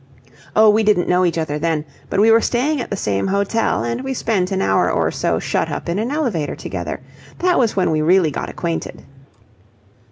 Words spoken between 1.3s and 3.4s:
other then. But we were staying at the same